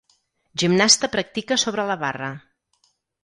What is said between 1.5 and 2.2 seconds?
sobre la